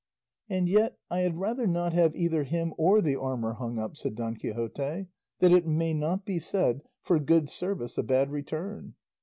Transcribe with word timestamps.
"And 0.49 0.67
yet, 0.67 0.97
I 1.11 1.19
had 1.19 1.37
rather 1.37 1.67
not 1.67 1.93
have 1.93 2.15
either 2.15 2.43
him 2.43 2.73
or 2.75 3.03
the 3.03 3.15
armour 3.15 3.53
hung 3.53 3.77
up," 3.77 3.95
said 3.95 4.15
Don 4.15 4.33
Quixote, 4.35 5.05
"that 5.37 5.51
it 5.51 5.67
may 5.67 5.93
not 5.93 6.25
be 6.25 6.39
said, 6.39 6.81
'for 7.03 7.19
good 7.19 7.51
service 7.51 7.99
a 7.99 8.03
bad 8.03 8.31
return. 8.31 8.95